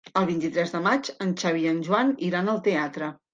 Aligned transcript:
El 0.19 0.23
vint-i-tres 0.27 0.71
de 0.75 0.79
maig 0.87 1.09
en 1.25 1.33
Xavi 1.43 1.61
i 1.65 1.69
en 1.73 1.83
Joan 1.89 2.11
iran 2.31 2.51
al 2.55 2.65
teatre. 2.71 3.13